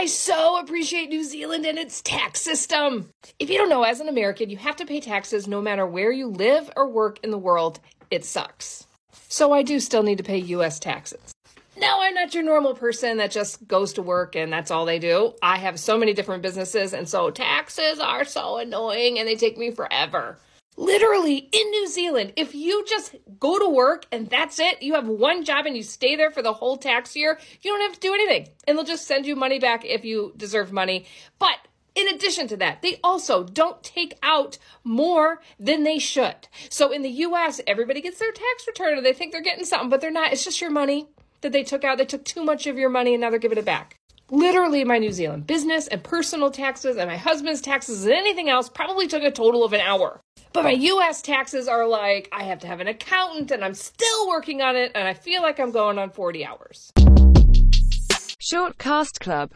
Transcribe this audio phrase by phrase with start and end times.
[0.00, 3.10] I so appreciate New Zealand and its tax system.
[3.38, 6.10] If you don't know, as an American, you have to pay taxes no matter where
[6.10, 7.80] you live or work in the world.
[8.10, 8.86] It sucks.
[9.28, 11.34] So I do still need to pay US taxes.
[11.78, 14.98] No, I'm not your normal person that just goes to work and that's all they
[14.98, 15.34] do.
[15.42, 19.58] I have so many different businesses, and so taxes are so annoying and they take
[19.58, 20.38] me forever.
[20.76, 25.06] Literally in New Zealand, if you just go to work and that's it, you have
[25.06, 28.00] one job and you stay there for the whole tax year, you don't have to
[28.00, 28.48] do anything.
[28.66, 31.06] And they'll just send you money back if you deserve money.
[31.38, 31.58] But
[31.94, 36.48] in addition to that, they also don't take out more than they should.
[36.70, 39.90] So in the US, everybody gets their tax return and they think they're getting something,
[39.90, 40.32] but they're not.
[40.32, 41.08] It's just your money
[41.42, 41.98] that they took out.
[41.98, 43.99] They took too much of your money and now they're giving it back
[44.30, 48.68] literally my New Zealand business and personal taxes and my husband's taxes and anything else
[48.68, 50.20] probably took a total of an hour.
[50.52, 54.28] But my US taxes are like, I have to have an accountant and I'm still
[54.28, 56.92] working on it and I feel like I'm going on 40 hours.
[58.42, 59.48] Short Cast Club